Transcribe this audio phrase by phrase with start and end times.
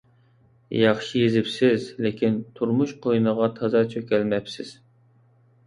[0.75, 4.77] ياخشى يېزىپسىز، لېكىن تۇرمۇش قوينىغا تازا چۆكەلمەپسىز.